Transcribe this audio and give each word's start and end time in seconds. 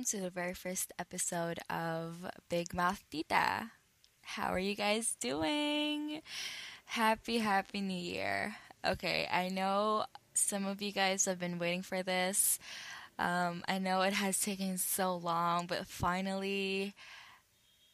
welcome 0.00 0.18
to 0.18 0.24
the 0.24 0.30
very 0.30 0.54
first 0.54 0.94
episode 0.98 1.58
of 1.68 2.26
Big 2.48 2.72
Mouth 2.72 3.04
Tita. 3.10 3.70
How 4.22 4.48
are 4.48 4.58
you 4.58 4.74
guys 4.74 5.14
doing? 5.20 6.22
Happy, 6.86 7.36
happy 7.36 7.82
new 7.82 7.98
year. 7.98 8.56
Okay, 8.82 9.28
I 9.30 9.50
know 9.50 10.06
some 10.32 10.64
of 10.64 10.80
you 10.80 10.90
guys 10.90 11.26
have 11.26 11.38
been 11.38 11.58
waiting 11.58 11.82
for 11.82 12.02
this. 12.02 12.58
Um, 13.18 13.62
I 13.68 13.78
know 13.78 14.00
it 14.00 14.14
has 14.14 14.40
taken 14.40 14.78
so 14.78 15.16
long, 15.16 15.66
but 15.66 15.86
finally, 15.86 16.94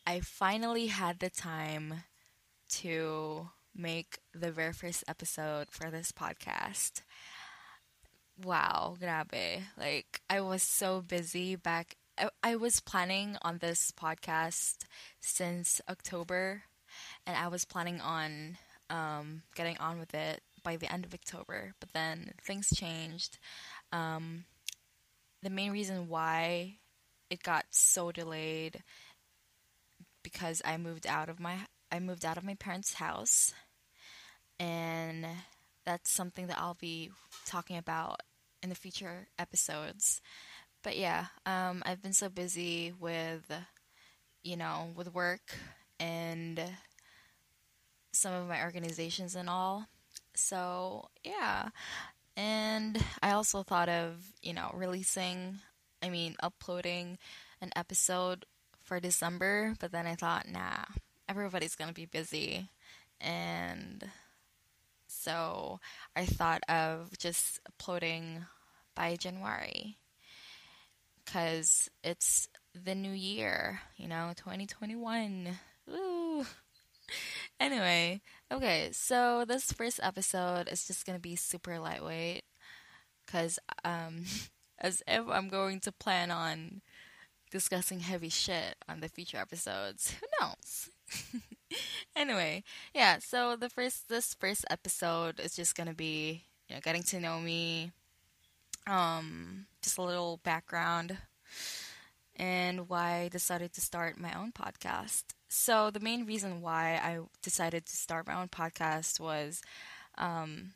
I 0.07 0.21
finally 0.21 0.87
had 0.87 1.19
the 1.19 1.31
time 1.31 2.05
to 2.83 3.49
make 3.75 4.19
the 4.33 4.53
very 4.53 4.73
first 4.73 5.03
episode 5.09 5.73
for 5.73 5.91
this 5.91 6.13
podcast. 6.13 7.03
Wow, 8.45 8.97
grabe. 9.01 9.63
Like, 9.79 10.21
I 10.29 10.41
was 10.41 10.63
so 10.63 11.01
busy 11.01 11.57
back. 11.57 11.97
I, 12.43 12.57
was 12.57 12.81
planning 12.81 13.37
on 13.43 13.59
this 13.59 13.93
podcast 13.93 14.85
since 15.21 15.81
October, 15.89 16.63
and 17.27 17.37
I 17.37 17.49
was 17.49 17.65
planning 17.65 18.01
on 18.01 18.57
um, 18.89 19.43
getting 19.55 19.77
on 19.79 19.99
with 19.99 20.15
it 20.15 20.43
by 20.63 20.77
the 20.77 20.93
end 20.93 21.05
of 21.05 21.15
October. 21.15 21.75
But 21.81 21.93
then 21.93 22.33
things 22.43 22.69
changed. 22.75 23.39
Um, 23.93 24.45
the 25.43 25.51
main 25.51 25.73
reason 25.73 26.09
why 26.09 26.77
it 27.31 27.43
got 27.43 27.67
so 27.71 28.13
delayed 28.13 28.83
because 30.23 30.63
I 30.65 30.77
moved 30.77 31.07
out 31.07 31.29
of 31.29 31.39
my 31.39 31.57
I 31.93 32.01
moved 32.01 32.25
out 32.25 32.37
of 32.37 32.45
my 32.45 32.55
parents' 32.55 32.95
house, 32.95 33.53
and 34.59 35.25
that's 35.85 36.11
something 36.11 36.49
that 36.49 36.59
I'll 36.59 36.75
be 36.75 37.11
talking 37.47 37.77
about 37.77 38.21
in 38.63 38.71
the 38.71 38.75
future 38.75 39.29
episodes. 39.39 40.21
But 40.87 40.97
yeah, 40.97 41.27
um, 41.47 41.83
I've 41.85 42.01
been 42.01 42.13
so 42.13 42.29
busy 42.29 42.93
with, 43.01 43.51
you 44.45 44.57
know, 44.57 44.91
with 44.95 45.13
work 45.13 45.57
and 45.99 46.63
some 48.13 48.33
of 48.33 48.47
my 48.47 48.63
organizations 48.63 49.35
and 49.35 49.51
all. 49.51 49.89
So 50.37 51.09
yeah, 51.25 51.71
and 52.37 53.03
I 53.21 53.33
also 53.33 53.65
thought 53.65 53.89
of, 53.89 54.15
you 54.43 54.55
know, 54.55 54.71
releasing, 54.75 55.59
I 56.05 56.09
mean, 56.09 56.37
uploading 56.41 57.19
an 57.61 57.73
episode 57.75 58.45
for 58.85 59.01
December, 59.01 59.75
but 59.81 59.91
then 59.91 60.07
I 60.07 60.15
thought, 60.15 60.49
nah, 60.49 60.85
everybody's 61.29 61.75
gonna 61.75 61.95
be 61.95 62.07
busy. 62.07 62.71
And 63.21 64.05
so 65.09 65.81
I 66.15 66.27
thought 66.27 66.63
of 66.69 67.19
just 67.19 67.59
uploading 67.67 68.45
by 68.95 69.17
January 69.17 69.97
because 71.27 71.91
it's 72.03 72.49
the 72.73 72.95
new 72.95 73.11
year, 73.11 73.81
you 73.97 74.09
know, 74.09 74.33
2021. 74.37 75.59
Woo! 75.89 76.47
Anyway, 77.61 78.21
okay, 78.53 78.89
so 78.93 79.45
this 79.47 79.73
first 79.73 80.01
episode 80.03 80.69
is 80.69 80.89
just 80.89 81.07
gonna 81.07 81.21
be 81.21 81.37
super 81.37 81.79
lightweight 81.79 82.43
because, 83.25 83.61
um, 83.85 84.25
as 84.81 85.05
if 85.07 85.27
I'm 85.29 85.49
going 85.49 85.79
to 85.81 85.93
plan 85.93 86.33
on 86.33 86.83
discussing 87.53 88.01
heavy 88.01 88.29
shit 88.29 88.75
on 88.89 89.01
the 89.01 89.09
future 89.09 89.39
episodes. 89.39 90.17
Who 90.21 90.27
knows? 90.41 90.91
anyway, 92.17 92.65
yeah, 92.93 93.19
so 93.21 93.55
the 93.55 93.71
first 93.71 94.09
this 94.09 94.35
first 94.35 94.65
episode 94.69 95.39
is 95.39 95.55
just 95.55 95.77
gonna 95.77 95.95
be 95.95 96.43
you 96.69 96.75
know 96.75 96.81
getting 96.81 97.05
to 97.05 97.21
know 97.21 97.39
me, 97.39 97.93
um, 98.87 99.67
just 99.83 99.99
a 99.99 100.03
little 100.03 100.41
background, 100.43 101.19
and 102.37 102.89
why 102.89 103.23
I 103.23 103.29
decided 103.29 103.73
to 103.75 103.81
start 103.81 104.19
my 104.19 104.33
own 104.33 104.53
podcast. 104.53 105.25
So 105.49 105.91
the 105.91 106.01
main 106.01 106.27
reason 106.27 106.61
why 106.61 107.01
I 107.03 107.21
decided 107.43 107.87
to 107.87 107.97
start 107.97 108.27
my 108.27 108.35
own 108.35 108.49
podcast 108.49 109.21
was, 109.21 109.63
um, 110.19 110.73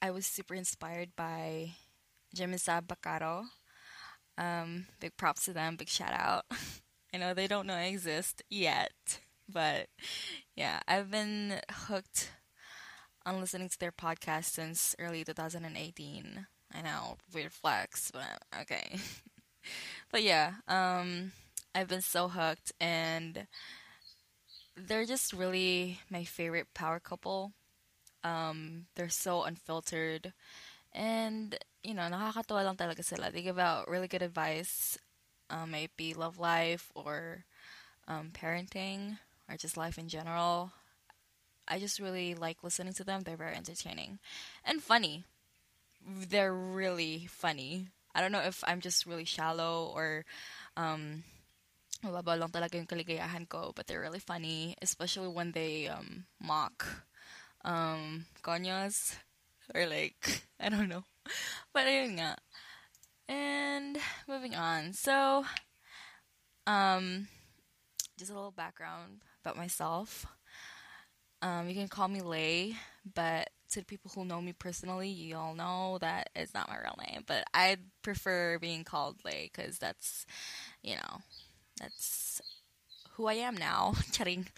I 0.00 0.10
was 0.10 0.26
super 0.26 0.54
inspired 0.54 1.10
by 1.16 1.70
Jim 2.34 2.50
and 2.50 2.60
Saab 2.60 2.88
Bacarro. 2.88 3.44
Um, 4.36 4.86
big 5.00 5.16
props 5.16 5.44
to 5.44 5.52
them, 5.52 5.76
big 5.76 5.88
shout 5.88 6.12
out. 6.12 6.44
I 7.14 7.18
know 7.18 7.34
they 7.34 7.46
don't 7.46 7.66
know 7.66 7.74
I 7.74 7.84
exist 7.84 8.42
yet, 8.48 9.20
but 9.48 9.88
yeah, 10.56 10.80
I've 10.88 11.10
been 11.10 11.60
hooked 11.70 12.32
on 13.24 13.40
listening 13.40 13.68
to 13.68 13.78
their 13.78 13.92
podcast 13.92 14.46
since 14.46 14.96
early 14.98 15.22
2018. 15.24 16.46
I 16.74 16.82
know, 16.82 17.16
weird 17.34 17.52
flex, 17.52 18.10
but 18.10 18.42
okay. 18.62 18.96
but 20.10 20.22
yeah, 20.22 20.54
um, 20.68 21.32
I've 21.74 21.88
been 21.88 22.00
so 22.00 22.28
hooked, 22.28 22.72
and 22.80 23.46
they're 24.76 25.04
just 25.04 25.32
really 25.32 26.00
my 26.10 26.24
favorite 26.24 26.72
power 26.74 27.00
couple. 27.00 27.52
Um, 28.24 28.86
they're 28.96 29.08
so 29.08 29.42
unfiltered, 29.42 30.32
and 30.92 31.56
you 31.82 31.94
know, 31.94 32.02
nakakatawa 32.02 32.64
lang 32.64 32.76
talaga 32.76 33.04
sila. 33.04 33.30
They 33.30 33.42
give 33.42 33.58
out 33.58 33.88
really 33.88 34.08
good 34.08 34.22
advice, 34.22 34.98
um, 35.50 35.74
love 36.16 36.38
life 36.38 36.90
or 36.94 37.44
um, 38.08 38.30
parenting 38.32 39.18
or 39.48 39.56
just 39.56 39.76
life 39.76 39.98
in 39.98 40.08
general. 40.08 40.72
I 41.68 41.78
just 41.78 41.98
really 42.00 42.34
like 42.34 42.62
listening 42.62 42.92
to 42.94 43.04
them. 43.04 43.22
They're 43.22 43.36
very 43.36 43.56
entertaining 43.56 44.18
and 44.64 44.82
funny. 44.82 45.24
They're 46.06 46.54
really 46.54 47.26
funny. 47.30 47.88
I 48.14 48.20
don't 48.20 48.32
know 48.32 48.44
if 48.44 48.62
I'm 48.66 48.80
just 48.80 49.06
really 49.06 49.24
shallow 49.24 49.90
or 49.94 50.24
um, 50.76 51.24
lang 52.02 52.50
talaga 52.50 52.74
yung 52.74 52.90
kaligayahan 52.90 53.48
ko, 53.48 53.72
but 53.74 53.86
they're 53.86 54.00
really 54.02 54.18
funny, 54.18 54.74
especially 54.82 55.28
when 55.28 55.52
they 55.52 55.86
um, 55.88 56.26
mock 56.40 57.06
um, 57.64 58.26
or 59.74 59.86
like, 59.86 60.42
I 60.60 60.68
don't 60.68 60.88
know. 60.88 61.04
But 61.72 61.86
ayun 61.86 62.18
nga. 62.18 62.36
And 63.28 63.96
moving 64.28 64.54
on. 64.54 64.92
So, 64.92 65.46
um, 66.66 67.28
just 68.18 68.30
a 68.30 68.34
little 68.34 68.50
background 68.50 69.22
about 69.44 69.56
myself. 69.56 70.26
Um, 71.40 71.68
you 71.68 71.74
can 71.74 71.88
call 71.88 72.08
me 72.08 72.20
Lay, 72.20 72.76
but 73.14 73.50
to 73.72 73.80
the 73.80 73.86
people 73.86 74.10
who 74.14 74.24
know 74.24 74.40
me 74.40 74.52
personally, 74.52 75.08
you 75.08 75.36
all 75.36 75.54
know 75.54 75.98
that 76.00 76.30
it's 76.34 76.54
not 76.54 76.68
my 76.68 76.76
real 76.78 76.98
name. 77.08 77.24
But 77.26 77.44
I 77.54 77.78
prefer 78.02 78.58
being 78.58 78.84
called 78.84 79.24
Lay 79.24 79.50
because 79.52 79.78
that's, 79.78 80.26
you 80.82 80.96
know, 80.96 81.18
that's 81.80 82.40
who 83.12 83.26
I 83.26 83.34
am 83.34 83.56
now. 83.56 83.94
Chatting. 84.12 84.48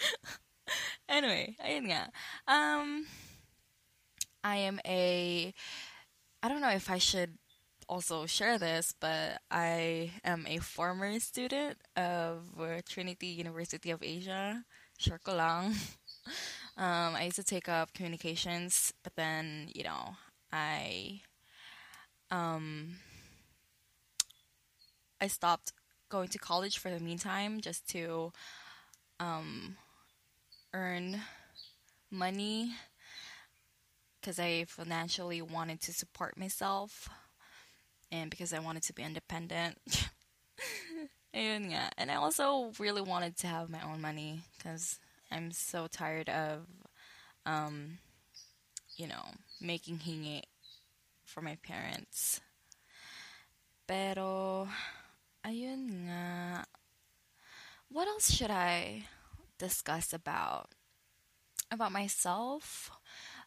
anyway, 1.08 1.56
ayun 1.64 1.90
nga. 1.90 2.10
Um, 2.48 3.06
I 4.42 4.56
am 4.56 4.80
a. 4.86 5.54
I 6.42 6.48
don't 6.48 6.60
know 6.60 6.70
if 6.70 6.90
I 6.90 6.98
should 6.98 7.38
also 7.88 8.26
share 8.26 8.58
this, 8.58 8.94
but 8.98 9.40
I 9.50 10.12
am 10.24 10.46
a 10.46 10.58
former 10.58 11.18
student 11.20 11.78
of 11.96 12.44
Trinity 12.88 13.28
University 13.28 13.90
of 13.90 14.02
Asia. 14.02 14.64
Sure 14.98 15.18
ko 15.18 15.34
lang. 15.34 15.74
Um, 16.76 17.14
I 17.14 17.24
used 17.24 17.36
to 17.36 17.44
take 17.44 17.68
up 17.68 17.92
communications, 17.94 18.92
but 19.02 19.14
then 19.16 19.68
you 19.74 19.84
know 19.84 20.16
I 20.52 21.20
um, 22.30 22.96
I 25.20 25.28
stopped 25.28 25.72
going 26.08 26.28
to 26.28 26.38
college 26.38 26.78
for 26.78 26.90
the 26.90 27.00
meantime 27.00 27.60
just 27.60 27.88
to 27.90 28.32
um, 29.20 29.76
earn 30.72 31.20
money 32.10 32.72
because 34.20 34.38
I 34.38 34.64
financially 34.64 35.42
wanted 35.42 35.80
to 35.82 35.92
support 35.92 36.38
myself 36.38 37.08
and 38.10 38.30
because 38.30 38.52
I 38.52 38.58
wanted 38.58 38.82
to 38.84 38.92
be 38.92 39.02
independent. 39.02 39.78
Ayun 41.34 41.72
nga. 41.72 41.90
And 41.98 42.10
I 42.10 42.14
also 42.14 42.72
really 42.78 43.02
wanted 43.02 43.36
to 43.38 43.46
have 43.48 43.68
my 43.68 43.82
own 43.82 44.00
money 44.00 44.42
because 44.56 44.98
I'm 45.34 45.50
so 45.50 45.88
tired 45.88 46.28
of, 46.28 46.62
um, 47.44 47.98
you 48.96 49.08
know, 49.08 49.34
making 49.60 49.98
hingi 49.98 50.42
for 51.24 51.42
my 51.42 51.56
parents. 51.56 52.40
Pero, 53.88 54.68
ayun 55.44 56.06
nga. 56.06 56.64
What 57.90 58.06
else 58.06 58.30
should 58.30 58.52
I 58.52 59.10
discuss 59.58 60.12
about? 60.12 60.70
About 61.72 61.90
myself? 61.90 62.92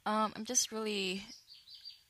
Um, 0.05 0.33
I'm 0.35 0.43
just 0.43 0.73
really, 0.73 1.23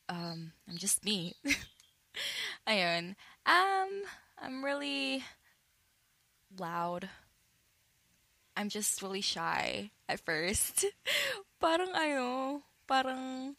um, 0.10 0.54
I'm 0.68 0.78
just 0.78 1.06
me. 1.06 1.36
ayun. 2.68 3.14
Um, 3.46 3.90
I'm 4.42 4.66
really 4.66 5.24
loud. 6.58 7.10
I'm 8.58 8.74
just 8.74 9.06
really 9.06 9.22
shy 9.22 9.94
at 10.10 10.18
first. 10.26 10.90
parang 11.62 11.94
ayo, 11.94 12.62
parang 12.90 13.54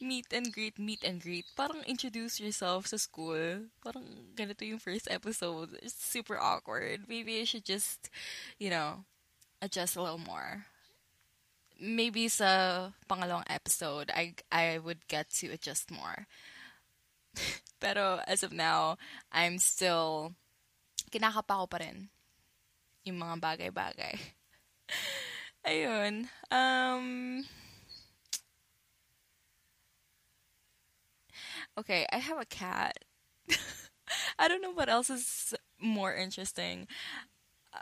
meet 0.00 0.32
and 0.32 0.48
greet, 0.48 0.80
meet 0.80 1.04
and 1.04 1.20
greet. 1.20 1.44
Parang 1.52 1.84
introduce 1.84 2.40
yourself 2.40 2.88
sa 2.88 2.96
school. 2.96 3.68
Parang 3.84 4.32
ganito 4.32 4.64
yung 4.64 4.80
first 4.80 5.04
episode. 5.12 5.76
It's 5.84 5.92
super 5.92 6.40
awkward. 6.40 7.04
Maybe 7.12 7.36
I 7.40 7.44
should 7.44 7.68
just, 7.68 8.08
you 8.56 8.72
know, 8.72 9.04
adjust 9.60 10.00
a 10.00 10.02
little 10.02 10.24
more. 10.24 10.64
Maybe 11.76 12.32
sa 12.32 12.96
pangalawang 13.04 13.52
episode, 13.52 14.08
I, 14.16 14.32
I 14.48 14.80
would 14.80 15.04
get 15.12 15.28
to 15.44 15.52
adjust 15.52 15.92
more. 15.92 16.24
Pero 17.84 18.24
as 18.24 18.40
of 18.40 18.56
now, 18.56 18.96
I'm 19.28 19.60
still, 19.60 20.32
kinakapa 21.12 21.52
ko 21.52 21.66
pa 21.68 21.84
rin 21.84 22.08
yung 23.04 23.18
mga 23.18 23.36
bagay-bagay. 23.40 24.14
Ayun. 25.66 26.28
Um, 26.50 27.44
okay, 31.78 32.06
I 32.12 32.18
have 32.18 32.40
a 32.40 32.44
cat. 32.46 32.96
I 34.38 34.48
don't 34.48 34.62
know 34.62 34.72
what 34.72 34.88
else 34.88 35.10
is 35.10 35.54
more 35.80 36.14
interesting 36.14 36.86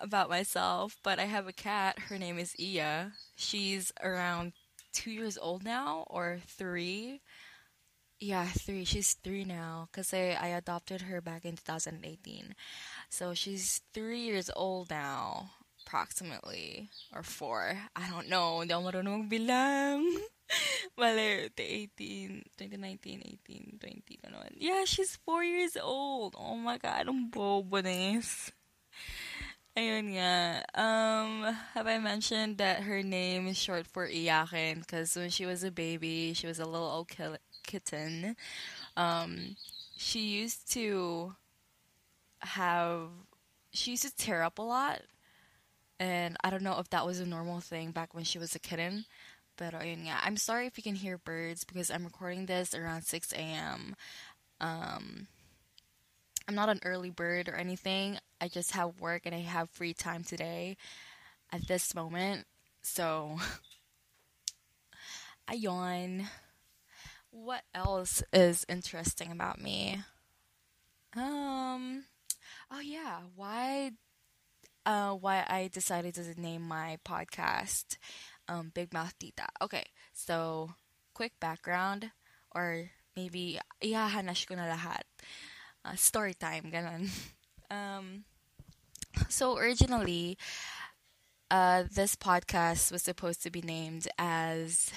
about 0.01 0.31
myself, 0.31 0.97
but 1.05 1.19
I 1.19 1.25
have 1.25 1.49
a 1.49 1.53
cat. 1.53 1.99
Her 2.11 2.19
name 2.19 2.39
is 2.39 2.55
Iya. 2.61 3.13
She's 3.37 3.93
around 4.03 4.53
two 4.93 5.11
years 5.11 5.39
old 5.39 5.65
now, 5.65 6.05
or 6.09 6.41
three. 6.47 7.21
Yeah, 8.21 8.47
three. 8.47 8.85
She's 8.85 9.15
three 9.15 9.45
now 9.45 9.89
because 9.91 10.13
I, 10.13 10.37
I 10.41 10.49
adopted 10.49 11.03
her 11.03 11.21
back 11.21 11.45
in 11.45 11.55
2018. 11.55 12.55
So 13.09 13.33
she's 13.33 13.81
three 13.95 14.21
years 14.21 14.51
old 14.57 14.91
now, 14.91 15.51
approximately. 15.87 16.91
Or 17.15 17.23
four. 17.23 17.79
I 17.95 18.11
don't 18.11 18.29
know. 18.29 18.61
Hindi 18.61 18.75
ako 18.75 18.83
marunong 18.91 19.31
magbilang. 19.31 20.03
Mali, 20.99 21.47
18, 21.55 22.43
2019, 22.59 23.39
18, 23.47 23.79
20, 23.79 24.19
ganun. 24.27 24.51
Yeah, 24.57 24.83
she's 24.85 25.15
four 25.23 25.45
years 25.45 25.77
old. 25.81 26.35
Oh 26.37 26.57
my 26.57 26.79
God, 26.79 27.07
ang 27.07 27.31
bobo. 27.31 27.79
Ayun 29.79 30.19
nga. 30.19 30.67
Um, 30.75 31.55
have 31.79 31.87
I 31.87 32.03
mentioned 32.03 32.59
that 32.59 32.83
her 32.83 32.99
name 33.07 33.47
is 33.47 33.55
short 33.55 33.87
for 33.87 34.11
Iyakin? 34.11 34.83
Because 34.83 35.15
when 35.15 35.31
she 35.31 35.47
was 35.47 35.63
a 35.63 35.71
baby, 35.71 36.35
she 36.35 36.51
was 36.51 36.59
a 36.59 36.67
little 36.67 36.91
old 36.91 37.07
kitten. 37.69 38.35
Um, 38.97 39.57
she 39.97 40.21
used 40.21 40.73
to 40.73 41.35
have, 42.41 43.11
she 43.71 43.93
used 43.93 44.05
to 44.05 44.17
tear 44.17 44.43
up 44.43 44.59
a 44.59 44.63
lot. 44.63 45.03
And 46.01 46.37
I 46.43 46.51
don't 46.51 46.63
know 46.63 46.79
if 46.79 46.91
that 46.91 47.07
was 47.07 47.21
a 47.21 47.27
normal 47.27 47.61
thing 47.61 47.91
back 47.91 48.15
when 48.15 48.25
she 48.25 48.39
was 48.39 48.55
a 48.55 48.59
kitten. 48.59 49.05
But 49.57 49.75
ayun 49.75 50.07
nga. 50.07 50.23
I'm 50.23 50.37
sorry 50.37 50.67
if 50.67 50.79
you 50.79 50.83
can 50.83 50.95
hear 50.95 51.19
birds 51.19 51.65
because 51.65 51.91
I'm 51.91 52.05
recording 52.05 52.47
this 52.47 52.75
around 52.75 53.03
6 53.03 53.33
a.m. 53.33 53.97
Um, 54.61 55.27
I'm 56.47 56.55
not 56.55 56.71
an 56.71 56.81
early 56.85 57.11
bird 57.11 57.49
or 57.49 57.57
anything. 57.57 58.19
I 58.41 58.49
just 58.49 58.73
have 58.73 59.01
work 59.01 59.23
and 59.27 59.35
I 59.35 59.41
have 59.41 59.69
free 59.71 59.93
time 59.93 60.23
today 60.23 60.77
at 61.53 61.67
this 61.67 61.95
moment. 61.95 62.47
So, 62.83 63.37
ayun. 65.51 66.27
What 67.39 67.63
else 67.73 68.25
is 68.33 68.67
interesting 68.69 69.31
about 69.31 69.63
me? 69.63 70.03
Um, 71.15 72.03
oh 72.69 72.81
yeah, 72.83 73.21
why, 73.37 73.93
uh, 74.85 75.13
why 75.13 75.47
I 75.49 75.71
decided 75.73 76.15
to 76.15 76.35
name 76.35 76.63
my 76.63 76.99
podcast, 77.07 77.97
um, 78.49 78.73
Big 78.75 78.93
Mouth 78.93 79.17
Tita. 79.21 79.47
Okay, 79.63 79.85
so 80.13 80.75
quick 81.15 81.31
background, 81.39 82.11
or 82.51 82.91
maybe 83.15 83.61
ihahanash 83.81 84.49
ko 84.49 84.57
na 84.57 84.67
lahat. 84.67 85.07
Uh, 85.85 85.95
story 85.95 86.35
time, 86.35 86.73
ganun. 86.75 87.07
Um, 87.71 88.25
so 89.29 89.59
originally, 89.59 90.39
uh, 91.51 91.85
this 91.85 92.17
podcast 92.17 92.91
was 92.91 93.03
supposed 93.03 93.43
to 93.43 93.51
be 93.51 93.61
named 93.61 94.09
as 94.19 94.91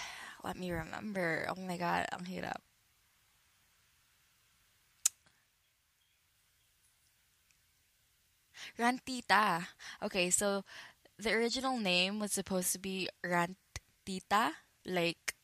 let 0.43 0.57
me 0.57 0.71
remember. 0.71 1.47
Oh 1.49 1.59
my 1.59 1.77
god, 1.77 2.07
ang 2.11 2.25
hirap. 2.25 2.61
Rantita. 8.77 9.67
Okay, 10.01 10.29
so 10.29 10.63
the 11.17 11.33
original 11.33 11.77
name 11.77 12.19
was 12.19 12.31
supposed 12.31 12.71
to 12.73 12.79
be 12.79 13.09
Rantita, 13.25 14.53
like 14.85 15.35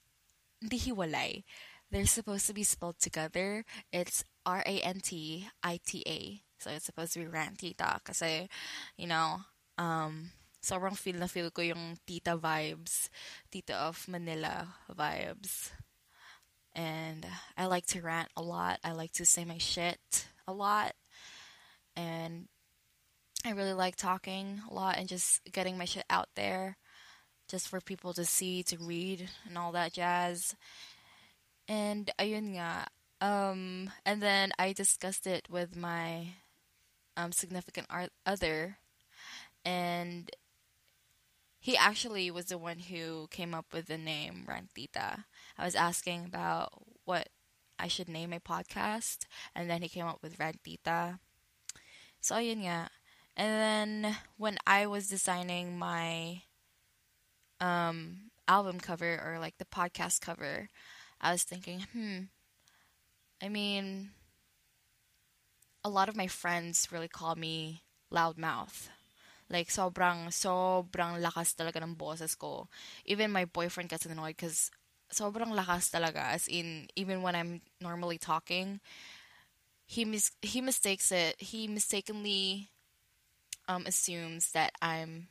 hindi 0.62 0.78
hiwalay. 0.78 1.44
They're 1.92 2.06
supposed 2.06 2.48
to 2.48 2.54
be 2.54 2.64
spelled 2.64 3.00
together. 3.00 3.64
It's 3.92 4.24
R 4.46 4.64
A 4.66 4.82
N 4.82 5.00
T 5.00 5.48
I 5.64 5.80
T 5.86 6.04
A. 6.08 6.42
So 6.58 6.72
it's 6.72 6.86
supposed 6.86 7.14
to 7.14 7.20
be 7.20 7.30
Rantita 7.30 8.04
kasi 8.04 8.50
you 8.98 9.08
know, 9.08 9.42
um 9.78 10.32
sobrang 10.68 11.00
feel 11.00 11.16
na 11.16 11.32
feel 11.32 11.48
ko 11.48 11.64
yung 11.64 11.96
tita 12.04 12.36
vibes, 12.36 13.08
tita 13.48 13.88
of 13.88 14.04
Manila 14.12 14.68
vibes. 14.92 15.72
And 16.76 17.26
I 17.56 17.66
like 17.72 17.88
to 17.96 18.04
rant 18.04 18.30
a 18.36 18.44
lot. 18.44 18.84
I 18.84 18.92
like 18.92 19.14
to 19.14 19.26
say 19.26 19.46
my 19.46 19.58
shit 19.58 20.28
a 20.46 20.52
lot. 20.52 20.92
And 21.96 22.52
I 23.46 23.52
really 23.56 23.74
like 23.74 23.96
talking 23.96 24.62
a 24.70 24.74
lot 24.74 24.98
and 25.00 25.08
just 25.08 25.40
getting 25.52 25.78
my 25.78 25.86
shit 25.86 26.06
out 26.10 26.28
there 26.36 26.76
just 27.48 27.70
for 27.70 27.80
people 27.80 28.14
to 28.14 28.26
see, 28.26 28.62
to 28.64 28.78
read 28.78 29.30
and 29.48 29.58
all 29.58 29.72
that 29.72 29.94
jazz. 29.94 30.56
And 31.68 32.12
ayun 32.20 32.60
nga, 32.60 32.88
um, 33.22 33.90
and 34.06 34.22
then 34.22 34.52
I 34.60 34.74
discussed 34.74 35.26
it 35.28 35.48
with 35.50 35.76
my 35.76 36.28
um, 37.16 37.32
significant 37.32 37.88
other, 38.26 38.78
and 39.66 40.30
he 41.68 41.76
actually 41.76 42.32
was 42.32 42.46
the 42.46 42.58
one 42.58 42.80
who 42.80 43.28
came 43.30 43.54
up 43.54 43.74
with 43.74 43.88
the 43.88 43.98
name 43.98 44.48
Rantita. 44.48 45.26
I 45.58 45.66
was 45.66 45.76
asking 45.76 46.24
about 46.24 46.72
what 47.04 47.28
I 47.78 47.90
should 47.90 48.08
name 48.08 48.30
my 48.30 48.40
podcast, 48.40 49.26
and 49.54 49.70
then 49.70 49.82
he 49.82 49.90
came 49.90 50.06
up 50.06 50.20
with 50.24 50.38
Rantita. 50.38 51.20
So 52.22 52.38
yun. 52.38 52.64
And 52.64 52.88
then 53.36 54.18
when 54.38 54.58
I 54.66 54.88
was 54.88 55.10
designing 55.10 55.78
my 55.78 56.44
um, 57.60 58.32
album 58.48 58.80
cover 58.80 59.22
or 59.22 59.38
like 59.38 59.58
the 59.58 59.66
podcast 59.66 60.22
cover, 60.22 60.70
I 61.20 61.34
was 61.34 61.44
thinking, 61.44 61.86
hmm, 61.92 62.18
I 63.44 63.50
mean, 63.50 64.12
a 65.84 65.90
lot 65.90 66.08
of 66.08 66.16
my 66.16 66.28
friends 66.28 66.88
really 66.94 67.10
call 67.10 67.36
me 67.36 67.84
loudmouth. 68.10 68.88
Like, 69.50 69.70
sobrang, 69.70 70.28
sobrang 70.30 71.24
lakas 71.24 71.56
talaga 71.56 71.80
ng 71.84 71.96
boses 71.96 72.36
ko. 72.36 72.68
Even 73.06 73.32
my 73.32 73.46
boyfriend 73.46 73.90
gets 73.90 74.06
annoyed 74.06 74.36
because 74.36 74.72
sobrang 75.12 75.56
lakas 75.56 75.90
talaga. 75.90 76.36
As 76.36 76.48
in, 76.48 76.88
even 76.96 77.22
when 77.22 77.36
I'm 77.36 77.62
normally 77.80 78.18
talking, 78.18 78.80
he 79.88 80.04
mis- 80.04 80.36
he 80.42 80.60
mistakes 80.60 81.12
it. 81.12 81.40
He 81.40 81.68
mistakenly 81.68 82.70
um, 83.68 83.86
assumes 83.88 84.52
that 84.52 84.74
I'm 84.82 85.28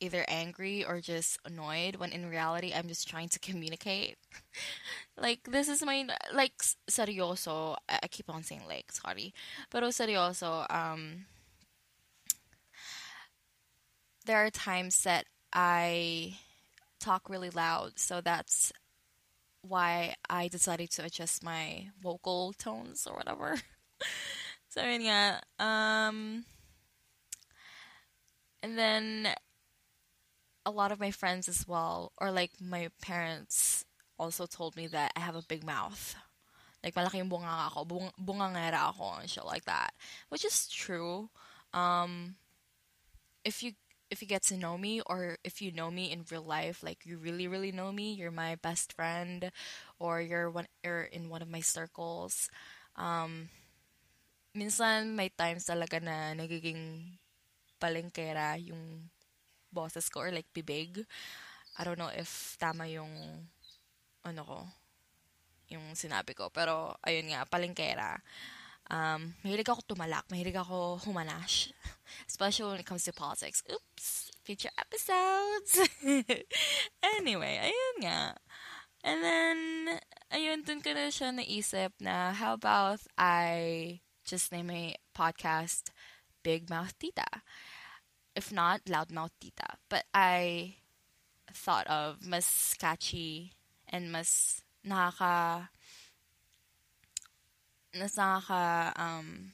either 0.00 0.24
angry 0.28 0.84
or 0.84 1.00
just 1.00 1.38
annoyed 1.44 1.96
when 1.96 2.12
in 2.12 2.28
reality 2.28 2.72
I'm 2.74 2.88
just 2.88 3.08
trying 3.08 3.28
to 3.30 3.38
communicate. 3.38 4.16
like 5.16 5.44
this 5.44 5.68
is 5.68 5.82
my 5.82 6.06
like 6.34 6.56
seryoso. 6.90 7.76
I 7.88 8.06
keep 8.08 8.28
on 8.28 8.42
saying 8.42 8.62
like 8.68 8.92
sorry, 8.92 9.32
pero 9.70 9.88
seryoso. 9.88 10.66
Um, 10.68 11.26
there 14.24 14.44
are 14.44 14.50
times 14.50 15.02
that 15.02 15.26
I 15.52 16.38
talk 17.00 17.28
really 17.28 17.50
loud, 17.50 17.98
so 17.98 18.20
that's 18.20 18.72
why 19.62 20.14
I 20.28 20.48
decided 20.48 20.90
to 20.92 21.04
adjust 21.04 21.42
my 21.42 21.88
vocal 22.02 22.52
tones 22.52 23.06
or 23.06 23.16
whatever. 23.16 23.56
so 24.68 24.84
yeah, 24.84 25.40
um, 25.58 26.44
and 28.62 28.78
then 28.78 29.28
a 30.66 30.70
lot 30.70 30.92
of 30.92 31.00
my 31.00 31.10
friends 31.10 31.48
as 31.48 31.68
well, 31.68 32.12
or 32.18 32.30
like 32.30 32.52
my 32.60 32.88
parents, 33.02 33.84
also 34.18 34.46
told 34.46 34.76
me 34.76 34.86
that 34.86 35.12
I 35.16 35.20
have 35.20 35.36
a 35.36 35.42
big 35.42 35.64
mouth. 35.64 36.14
Like 36.82 36.94
malaki 36.94 37.18
yung 37.18 37.30
bunga 37.30 37.66
ako, 37.66 37.84
bung 38.18 38.40
ako 38.40 39.20
and 39.20 39.28
shit 39.28 39.44
like 39.44 39.64
that, 39.64 39.94
which 40.28 40.44
is 40.44 40.68
true. 40.68 41.30
Um, 41.72 42.36
if 43.44 43.62
you 43.62 43.72
if 44.10 44.22
you 44.22 44.28
get 44.28 44.42
to 44.44 44.56
know 44.56 44.76
me 44.78 45.00
or 45.06 45.38
if 45.44 45.62
you 45.62 45.72
know 45.72 45.90
me 45.90 46.12
in 46.12 46.24
real 46.30 46.44
life, 46.44 46.82
like 46.82 47.04
you 47.04 47.18
really 47.18 47.48
really 47.48 47.72
know 47.72 47.92
me, 47.92 48.14
you're 48.14 48.34
my 48.34 48.56
best 48.56 48.92
friend, 48.92 49.50
or 49.98 50.20
you're 50.20 50.50
one 50.50 50.66
you're 50.84 51.08
in 51.08 51.28
one 51.28 51.42
of 51.42 51.50
my 51.50 51.60
circles. 51.60 52.48
Um, 52.96 53.48
minsan 54.54 55.14
may 55.18 55.28
times 55.34 55.66
talaga 55.66 55.98
na 56.02 56.32
nagiging 56.34 57.16
palengkera 57.82 58.56
yung 58.60 59.10
bosses 59.72 60.08
ko 60.08 60.22
or 60.24 60.30
like 60.32 60.48
bibig. 60.54 61.04
I 61.78 61.84
don't 61.84 61.98
know 61.98 62.12
if 62.14 62.56
tama 62.60 62.86
yung 62.86 63.10
ano 64.24 64.42
ko. 64.44 64.58
yung 65.72 65.96
sinabi 65.96 66.36
ko. 66.36 66.48
Pero, 66.52 66.96
ayun 67.04 67.32
nga, 67.32 67.46
palengkera. 67.48 68.20
Um, 68.90 69.32
mahilig 69.44 69.68
ako 69.68 69.94
tumalak. 69.94 70.28
Mahilig 70.28 70.56
ako 70.56 71.00
humanash. 71.04 71.72
Especially 72.30 72.68
when 72.70 72.80
it 72.80 72.86
comes 72.86 73.04
to 73.04 73.12
politics. 73.12 73.62
Oops! 73.70 74.30
Future 74.44 74.72
episodes! 74.76 75.88
anyway, 77.16 77.64
ayun 77.64 77.96
nga. 78.04 78.36
And 79.04 79.20
then, 79.24 79.58
ayun, 80.32 80.64
dun 80.64 80.80
ko 80.80 80.92
na 80.92 81.08
siya 81.08 81.32
naisip 81.32 81.92
na 82.00 82.32
how 82.32 82.56
about 82.56 83.00
I 83.16 84.00
just 84.24 84.52
name 84.52 84.68
my 84.68 84.96
podcast 85.16 85.92
Big 86.44 86.68
Mouth 86.68 86.96
Tita. 86.98 87.44
If 88.36 88.52
not, 88.52 88.84
Loudmouth 88.84 89.36
Tita. 89.40 89.76
But 89.88 90.04
I 90.12 90.76
thought 91.52 91.86
of 91.86 92.26
mas 92.26 92.74
catchy 92.78 93.52
and 93.88 94.10
mas 94.10 94.62
nakaka 94.84 95.68
mas 97.96 98.16
nakaka 98.16 98.92
um, 98.98 99.52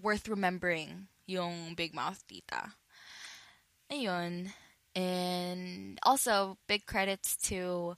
worth 0.00 0.28
remembering 0.28 1.08
yung 1.26 1.74
Big 1.74 1.94
Mouth 1.94 2.24
Tita. 2.26 2.74
Ayun. 3.90 4.50
And 4.94 5.98
also, 6.02 6.58
big 6.66 6.86
credits 6.86 7.36
to 7.48 7.96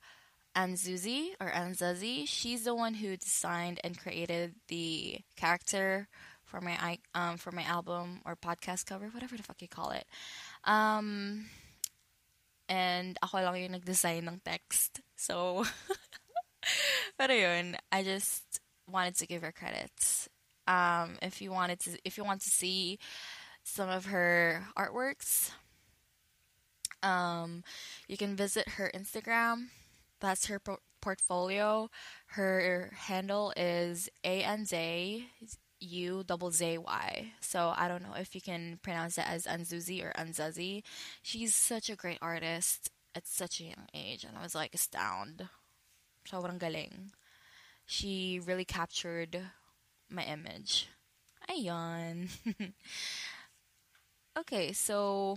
Anzuzi 0.54 1.33
or 1.40 1.50
Anzazi. 1.50 2.28
She's 2.28 2.64
the 2.64 2.75
one 2.75 2.95
who 2.95 3.16
designed 3.16 3.81
and 3.83 3.99
created 3.99 4.54
the 4.69 5.21
character 5.37 6.09
for 6.45 6.61
my 6.61 6.99
um 7.14 7.38
for 7.38 7.50
my 7.50 7.64
album 7.64 8.21
or 8.26 8.37
podcast 8.37 8.85
cover, 8.85 9.09
whatever 9.09 9.37
the 9.37 9.42
fuck 9.42 9.62
you 9.62 9.69
call 9.69 9.90
it. 9.90 10.04
Um, 10.64 11.47
and 12.69 13.16
ako 13.23 13.40
lang 13.40 13.57
yung 13.57 13.73
nag-design 13.73 14.28
ng 14.28 14.40
text. 14.45 15.00
So, 15.16 15.64
pero 17.19 17.33
yun, 17.33 17.76
I 17.90 18.04
just 18.04 18.62
wanted 18.93 19.17
to 19.17 19.27
give 19.27 19.43
her 19.43 19.53
credits. 19.53 20.29
Um, 20.69 21.17
if 21.23 21.43
you 21.43 21.51
wanted 21.51 21.81
to, 21.81 21.99
if 22.05 22.17
you 22.17 22.25
want 22.25 22.41
to 22.43 22.51
see 22.51 22.99
some 23.65 23.89
of 23.89 24.07
her 24.07 24.65
artworks, 24.77 25.51
um, 27.03 27.65
you 28.07 28.17
can 28.17 28.37
visit 28.37 28.69
her 28.71 28.91
Instagram. 28.95 29.69
That's 30.21 30.47
her 30.47 30.61
po- 30.61 30.79
portfolio. 31.01 31.91
Her 32.27 32.93
handle 32.97 33.53
is 33.57 34.09
A 34.23 34.45
N 34.45 34.65
Z 34.65 35.27
U 35.81 36.23
double 36.25 36.53
Z 36.53 36.79
Y. 36.79 37.33
So 37.41 37.73
I 37.77 37.89
don't 37.89 38.05
know 38.05 38.15
if 38.17 38.35
you 38.37 38.41
can 38.41 38.79
pronounce 38.83 39.19
it 39.19 39.29
as 39.29 39.47
Anzuzi 39.47 40.05
or 40.05 40.13
Anzazi. 40.13 40.85
She's 41.23 41.57
such 41.57 41.91
a 41.91 41.97
great 41.97 42.19
artist 42.23 42.91
at 43.17 43.27
such 43.27 43.61
a 43.61 43.65
young 43.65 43.89
age, 43.93 44.25
and 44.25 44.39
I 44.39 44.43
was 44.43 44.55
like 44.55 44.75
astounded. 44.75 45.49
Sobrang. 46.31 47.11
She 47.87 48.41
really 48.45 48.65
captured 48.65 49.41
my 50.09 50.25
image. 50.25 50.89
Ayon. 51.49 52.29
okay, 54.39 54.73
so 54.73 55.37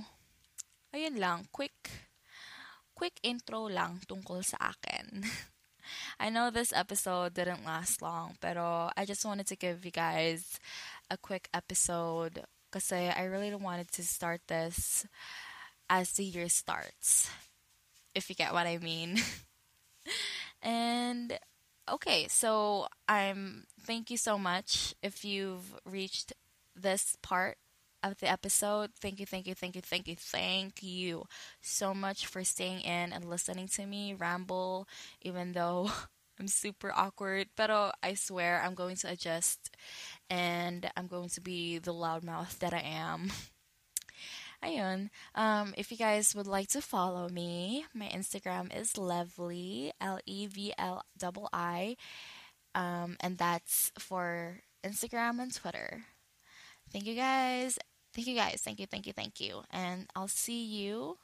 ayun 0.94 1.20
lang, 1.20 1.48
quick 1.52 1.92
quick 2.96 3.20
intro 3.24 3.68
lang 3.68 4.00
tungkol 4.08 4.40
sa 4.40 4.72
akin. 4.72 5.24
I 6.20 6.32
know 6.32 6.50
this 6.50 6.74
episode 6.74 7.36
didn't 7.36 7.68
last 7.68 8.02
long, 8.02 8.40
pero 8.42 8.90
I 8.96 9.06
just 9.06 9.25
wanted 9.25 9.46
to 9.52 9.60
give 9.60 9.86
you 9.86 9.92
guys 9.92 10.58
a 11.12 11.18
quick 11.18 11.50
episode 11.54 12.42
kasi 12.72 13.12
I 13.12 13.28
really 13.30 13.54
wanted 13.54 13.92
to 14.00 14.04
start 14.04 14.42
this 14.48 15.06
as 15.90 16.14
the 16.14 16.25
year 16.25 16.50
starts. 16.50 17.30
If 18.16 18.30
you 18.32 18.36
get 18.36 18.54
what 18.56 18.66
I 18.66 18.80
mean. 18.80 19.20
and 20.64 21.38
okay, 21.89 22.27
so 22.30 22.88
I'm 23.08 23.65
thank 23.82 24.10
you 24.10 24.18
so 24.18 24.38
much 24.38 24.96
if 25.01 25.24
you've 25.24 25.75
reached 25.86 26.34
this 26.75 27.18
part 27.22 27.58
of 28.04 28.20
the 28.20 28.30
episode. 28.30 28.92
Thank 29.00 29.20
you, 29.20 29.25
thank 29.25 29.48
you, 29.48 29.56
thank 29.56 29.75
you, 29.75 29.82
thank 29.82 30.08
you, 30.08 30.15
thank 30.15 30.84
you 30.84 31.25
so 31.62 31.94
much 31.94 32.27
for 32.27 32.44
staying 32.44 32.82
in 32.82 33.12
and 33.13 33.25
listening 33.25 33.68
to 33.70 33.86
me 33.86 34.13
ramble, 34.13 34.88
even 35.22 35.54
though 35.54 35.92
I'm 36.39 36.48
super 36.48 36.92
awkward. 36.96 37.48
But 37.56 37.72
I 38.04 38.13
swear 38.13 38.62
I'm 38.63 38.75
going 38.75 38.98
to 38.98 39.10
adjust 39.10 39.72
and 40.30 40.89
I'm 40.96 41.08
going 41.08 41.30
to 41.30 41.42
be 41.42 41.80
the 41.80 41.94
loudmouth 41.94 42.60
that 42.60 42.74
I 42.74 42.82
am. 42.82 43.32
Um, 45.36 45.74
if 45.77 45.91
you 45.91 45.98
guys 45.98 46.36
would 46.36 46.48
like 46.48 46.69
to 46.69 46.81
follow 46.81 47.29
me, 47.29 47.86
my 47.93 48.07
Instagram 48.07 48.75
is 48.75 48.93
Levli, 48.93 49.91
L 50.01 50.19
E 50.25 50.48
V 50.48 50.74
L 50.77 51.03
I, 51.53 51.95
um, 52.74 53.17
and 53.19 53.38
that's 53.38 53.91
for 53.98 54.60
Instagram 54.84 55.41
and 55.41 55.53
Twitter. 55.53 56.03
Thank 56.91 57.05
you 57.05 57.15
guys. 57.15 57.77
Thank 58.13 58.27
you 58.27 58.36
guys. 58.36 58.62
Thank 58.63 58.79
you, 58.79 58.86
thank 58.86 59.07
you, 59.07 59.13
thank 59.13 59.39
you. 59.41 59.62
And 59.72 60.07
I'll 60.15 60.27
see 60.27 60.63
you 60.63 61.17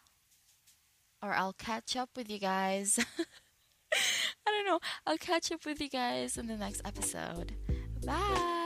or 1.23 1.33
I'll 1.33 1.53
catch 1.53 1.95
up 1.95 2.09
with 2.15 2.29
you 2.29 2.39
guys. 2.39 2.99
I 3.93 4.51
don't 4.51 4.65
know. 4.65 4.79
I'll 5.05 5.17
catch 5.17 5.51
up 5.51 5.65
with 5.65 5.79
you 5.79 5.89
guys 5.89 6.37
in 6.37 6.47
the 6.47 6.57
next 6.57 6.81
episode. 6.83 7.53
Bye. 8.05 8.60